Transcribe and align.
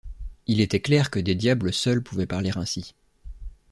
Il 0.47 0.61
était 0.61 0.79
clair 0.79 1.11
que 1.11 1.19
des 1.19 1.35
diables 1.35 1.71
seuls 1.71 2.01
pouvaient 2.01 2.25
parler 2.25 2.49
ainsi. 2.55 2.95